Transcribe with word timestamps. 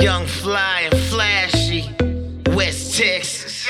Young, 0.00 0.24
fly, 0.24 0.88
and 0.90 0.98
flashy. 1.10 1.90
West 2.56 2.96
Texas. 2.96 3.68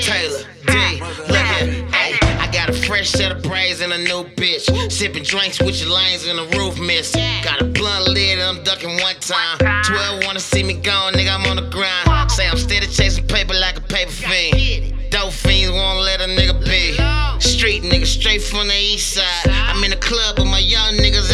Taylor 0.00 0.44
D. 0.66 1.00
Look 1.28 1.36
here. 1.36 1.86
Ay, 1.92 2.18
I 2.40 2.48
got 2.50 2.70
a 2.70 2.72
fresh 2.72 3.10
set 3.10 3.30
of 3.30 3.42
braids 3.42 3.82
and 3.82 3.92
a 3.92 3.98
new 3.98 4.24
bitch. 4.36 4.90
Sipping 4.90 5.22
drinks 5.22 5.60
with 5.60 5.78
your 5.82 5.90
lanes 5.94 6.26
in 6.26 6.36
the 6.36 6.46
roof 6.56 6.80
mist. 6.80 7.14
Got 7.44 7.60
a 7.60 7.64
blunt 7.66 8.08
lid 8.08 8.38
and 8.38 8.58
I'm 8.58 8.64
ducking 8.64 8.98
one 9.02 9.16
time. 9.20 9.58
12 9.84 10.24
wanna 10.24 10.40
see 10.40 10.62
me 10.62 10.74
gone, 10.80 11.12
nigga, 11.12 11.34
I'm 11.34 11.44
on 11.46 11.56
the 11.56 11.68
grind. 11.68 12.30
Say 12.32 12.48
I'm 12.48 12.56
steady 12.56 12.86
chasing 12.86 13.26
paper 13.26 13.52
like 13.52 13.76
a 13.76 13.82
paper 13.82 14.12
fiend. 14.12 14.94
Dope 15.10 15.32
fiends 15.32 15.72
won't 15.72 16.00
let 16.00 16.22
a 16.22 16.24
nigga 16.24 16.58
be. 16.64 16.96
Street 17.38 17.82
nigga 17.82 18.06
straight 18.06 18.42
from 18.42 18.68
the 18.68 18.74
east 18.74 19.12
side. 19.12 19.50
I'm 19.50 19.84
in 19.84 19.90
the 19.90 19.96
club 19.96 20.38
with 20.38 20.48
my 20.48 20.58
young 20.58 20.94
niggas 20.94 21.32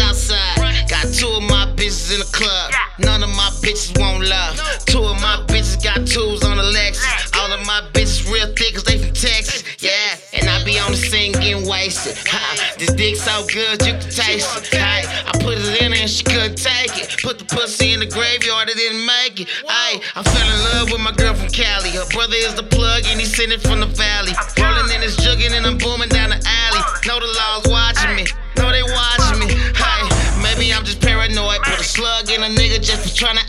my 7.72 7.80
bitches 7.96 8.28
real 8.30 8.52
thick 8.52 8.74
cause 8.74 8.84
they 8.84 8.98
from 8.98 9.14
Texas. 9.16 9.64
Yeah, 9.80 10.36
and 10.36 10.44
I 10.44 10.62
be 10.62 10.78
on 10.78 10.92
the 10.92 11.00
scene 11.00 11.32
getting 11.32 11.66
wasted. 11.66 12.20
Ha, 12.28 12.76
this 12.76 12.92
dick 12.92 13.16
so 13.16 13.46
good 13.48 13.80
you 13.80 13.96
can 13.96 14.12
taste 14.12 14.52
it. 14.60 14.68
Hey, 14.68 15.08
I 15.08 15.32
put 15.40 15.56
it 15.56 15.80
in 15.80 15.92
her 15.92 16.04
and 16.04 16.10
she 16.10 16.22
couldn't 16.22 16.60
take 16.60 16.92
it. 17.00 17.16
Put 17.24 17.38
the 17.38 17.48
pussy 17.48 17.96
in 17.96 18.00
the 18.00 18.10
graveyard, 18.12 18.68
it 18.68 18.76
didn't 18.76 19.06
make 19.08 19.40
it. 19.40 19.48
Hey, 19.48 20.04
I 20.12 20.20
fell 20.20 20.48
in 20.52 20.60
love 20.68 20.92
with 20.92 21.00
my 21.00 21.16
girl 21.16 21.32
from 21.32 21.48
Cali. 21.48 21.96
Her 21.96 22.04
brother 22.12 22.36
is 22.36 22.52
the 22.54 22.62
plug 22.62 23.08
and 23.08 23.16
he 23.16 23.24
he's 23.24 23.32
sending 23.32 23.58
from 23.58 23.80
the 23.80 23.88
valley. 23.88 24.36
Rolling 24.60 24.92
in 24.92 25.00
his 25.00 25.16
jugging 25.16 25.56
and 25.56 25.64
I'm 25.64 25.78
booming 25.78 26.12
down 26.12 26.28
the 26.28 26.40
alley. 26.44 26.82
Know 27.08 27.24
the 27.24 27.30
laws 27.40 27.64
watching 27.72 28.20
me. 28.20 28.28
Know 28.60 28.68
they 28.68 28.84
watching 28.84 29.48
me. 29.48 29.48
Hey, 29.72 30.02
maybe 30.44 30.68
I'm 30.76 30.84
just 30.84 31.00
paranoid. 31.00 31.64
Put 31.64 31.80
a 31.80 31.84
slug 31.84 32.28
in 32.28 32.44
a 32.44 32.52
nigga 32.52 32.84
just 32.84 33.00
for 33.00 33.12
trying 33.16 33.40
to 33.40 33.46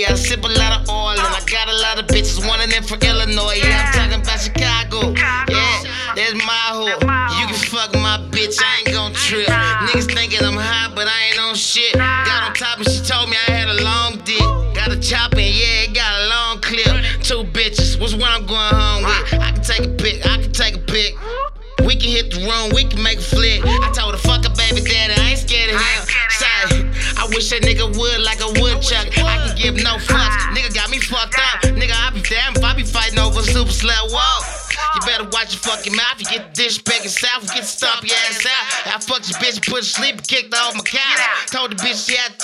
I 0.00 0.14
sip 0.14 0.42
a 0.42 0.48
lot 0.48 0.80
of 0.80 0.88
oil. 0.88 1.12
And 1.12 1.20
I 1.20 1.42
got 1.44 1.68
a 1.68 1.76
lot 1.76 2.00
of 2.00 2.06
bitches, 2.08 2.40
one 2.48 2.60
of 2.60 2.70
them 2.70 2.82
from 2.82 3.00
Illinois. 3.04 3.60
Yeah, 3.60 3.84
I'm 3.84 3.92
talking 3.92 4.20
about 4.24 4.40
Chicago. 4.40 5.12
Yeah, 5.52 5.84
that's 6.16 6.34
my 6.34 6.64
hoe. 6.72 6.88
You 6.88 7.44
can 7.46 7.60
fuck 7.68 7.92
my 8.00 8.16
bitch, 8.32 8.56
I 8.56 8.80
ain't 8.80 8.92
gon' 8.96 9.12
trip. 9.12 9.46
Niggas 9.46 10.08
thinking 10.08 10.40
I'm 10.42 10.56
hot, 10.56 10.96
but 10.96 11.08
I 11.08 11.28
ain't 11.28 11.40
on 11.40 11.54
shit. 11.54 11.92
Got 11.94 12.48
on 12.48 12.54
top 12.54 12.78
and 12.78 12.88
she 12.88 13.04
told 13.04 13.28
me 13.28 13.36
I 13.48 13.52
had 13.52 13.68
a 13.68 13.84
long 13.84 14.16
dick. 14.24 14.40
Got 14.72 14.92
a 14.92 14.98
chop 14.98 15.32
and 15.32 15.52
yeah, 15.52 15.84
it 15.84 15.94
got 15.94 16.08
a 16.08 16.28
long 16.28 16.60
clip. 16.60 16.88
Two 17.20 17.44
bitches, 17.52 18.00
what's 18.00 18.14
what 18.14 18.32
I'm 18.32 18.46
going 18.46 18.72
home 18.72 19.04
with? 19.04 19.34
I 19.40 19.52
can 19.52 19.62
take 19.62 19.84
a 19.84 19.92
pic, 19.92 20.24
I 20.24 20.40
can 20.40 20.52
take 20.52 20.76
a 20.76 20.84
pic. 20.88 21.14
We 21.84 21.96
can 21.96 22.10
hit 22.10 22.30
the 22.30 22.40
room, 22.48 22.70
we 22.74 22.84
can 22.84 23.02
make 23.02 23.18
a 23.18 23.22
flick. 23.22 23.60
Wish 27.52 27.60
that 27.60 27.68
nigga 27.68 27.86
would 27.98 28.20
like 28.20 28.40
a 28.40 28.60
woodchuck. 28.60 29.06
I 29.18 29.48
can 29.48 29.56
give 29.56 29.74
no 29.76 29.96
fucks. 29.96 30.56
Nigga 30.56 30.74
got 30.74 30.90
me 30.90 30.98
fucked 30.98 31.38
up. 31.38 31.62
Nigga, 31.62 31.92
I 31.92 32.10
be 32.10 32.20
damn 32.22 32.56
if 32.56 32.64
I 32.64 32.74
be 32.74 32.82
fighting 32.82 33.18
over 33.18 33.40
a 33.40 33.42
super 33.42 33.70
slut. 33.70 34.10
Whoa. 34.10 34.62
You 34.94 35.00
better 35.06 35.24
watch 35.24 35.52
your 35.52 35.60
fucking 35.60 35.94
mouth. 35.94 36.18
You 36.18 36.26
get 36.26 36.54
the 36.54 36.62
dish 36.64 36.78
back 36.82 37.02
south, 37.08 37.52
get 37.54 37.64
stomp 37.64 38.04
your 38.06 38.16
ass 38.28 38.44
out. 38.44 38.96
I 38.96 39.00
fucked 39.00 39.28
your 39.30 39.38
bitch, 39.40 39.64
put 39.64 39.80
her 39.80 39.82
sleep, 39.82 40.22
kicked 40.26 40.54
off 40.54 40.74
my 40.74 40.84
couch. 40.84 41.20
Told 41.48 41.72
the 41.72 41.76
bitch 41.76 42.08
she 42.08 42.16
had 42.16 42.32
to 42.32 42.38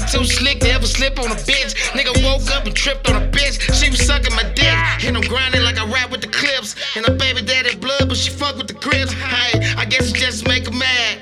Nigga 0.00 0.12
too 0.12 0.24
slick 0.24 0.60
to 0.60 0.70
ever 0.70 0.86
slip 0.86 1.18
on 1.18 1.26
a 1.26 1.34
bitch. 1.34 1.74
Nigga 1.92 2.24
woke 2.24 2.50
up 2.56 2.64
and 2.64 2.74
tripped 2.74 3.08
on 3.10 3.22
a 3.22 3.26
bitch. 3.28 3.60
She 3.78 3.90
was 3.90 4.06
sucking 4.06 4.34
my 4.34 4.44
dick. 4.54 4.74
And 5.04 5.16
I'm 5.16 5.22
grinding 5.22 5.62
like 5.62 5.78
I 5.78 5.84
rap 5.90 6.10
with 6.10 6.22
the 6.22 6.28
clips. 6.28 6.74
And 6.96 7.06
a 7.06 7.10
baby 7.10 7.42
daddy 7.42 7.76
blood, 7.76 8.08
but 8.08 8.16
she 8.16 8.30
fuck 8.30 8.56
with 8.56 8.68
the 8.68 8.74
crips. 8.74 9.12
Hey, 9.12 9.60
I 9.76 9.84
guess 9.84 10.10
it 10.10 10.16
just 10.16 10.48
make 10.48 10.66
her 10.66 10.72
mad. 10.72 11.18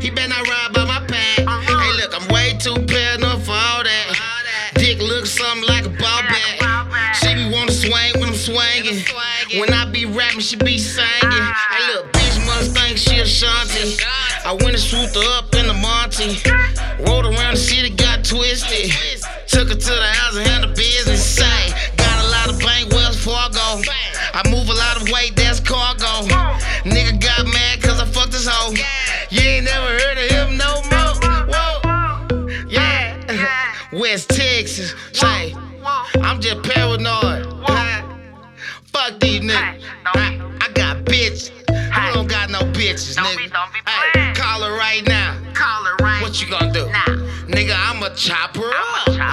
He 0.00 0.10
better 0.10 0.28
not 0.28 0.48
ride 0.48 0.72
by 0.72 0.84
my 0.84 1.06
pad. 1.06 1.46
Uh-huh. 1.46 1.78
Hey, 1.78 2.00
look, 2.00 2.14
I'm 2.18 2.28
way 2.32 2.56
too 2.58 2.74
paranoid 2.86 3.42
for 3.42 3.52
all 3.52 3.84
that. 3.84 4.72
Dick 4.74 4.98
looks 5.00 5.30
something 5.30 5.68
like 5.68 5.84
a 5.84 5.90
ball 5.90 6.22
bat. 6.22 7.16
She 7.16 7.34
be 7.34 7.50
wanna 7.52 7.72
swing 7.72 8.12
when 8.16 8.30
I'm 8.30 8.34
swinging. 8.34 9.04
When 9.60 9.72
I 9.72 9.84
be 9.90 10.06
rapping, 10.06 10.40
she 10.40 10.56
be 10.56 10.78
singing. 10.78 11.08
Uh-huh. 11.22 11.74
Hey, 11.76 11.94
look, 11.94 12.12
bitch 12.12 12.46
must 12.46 12.76
think 12.76 12.96
she 12.96 13.20
Ashanti. 13.20 13.96
I 14.44 14.52
went 14.52 14.76
and 14.76 14.78
swooped 14.78 15.14
her 15.14 15.38
up 15.38 15.54
in 15.54 15.66
the 15.66 15.74
Monty. 15.74 16.36
Rolled 17.06 17.24
around 17.24 17.56
the 17.56 17.60
twisted. 18.34 18.90
Took 19.46 19.68
her 19.68 19.74
to 19.74 19.94
the 19.94 20.12
house 20.18 20.36
and 20.36 20.46
handled 20.46 20.74
business. 20.74 21.24
Say, 21.24 21.70
got 21.96 22.24
a 22.24 22.28
lot 22.28 22.50
of 22.50 22.58
bank, 22.58 22.90
Wells 22.90 23.22
Fargo. 23.22 23.82
I 24.34 24.42
move 24.50 24.68
a 24.68 24.74
lot 24.74 25.00
of 25.00 25.08
weight, 25.08 25.36
that's 25.36 25.60
cargo. 25.60 26.26
Nigga 26.84 27.20
got 27.20 27.46
mad 27.46 27.82
cause 27.82 28.00
I 28.00 28.06
fucked 28.06 28.32
this 28.32 28.48
hoe. 28.48 28.74
You 29.30 29.40
ain't 29.40 29.64
never 29.66 29.86
heard 29.86 30.18
of 30.18 30.30
him 30.30 30.56
no 30.56 30.82
more. 30.90 31.14
Whoa. 31.52 32.66
Yeah. 32.68 33.76
West 33.92 34.30
Texas. 34.30 34.94
Say, 35.12 35.54
I'm 36.20 36.40
just 36.40 36.62
paranoid. 36.64 37.46
Fuck 38.86 39.20
these 39.20 39.40
niggas. 39.42 39.84
I, 40.06 40.40
I 40.60 40.72
got 40.72 41.04
bitches. 41.04 41.50
Who 41.68 42.14
don't 42.14 42.28
got 42.28 42.50
no 42.50 42.60
bitches, 42.72 43.16
nigga? 43.16 43.83
Right 48.16 48.54
now. 48.54 49.14
Call 49.14 49.14
her 49.14 49.23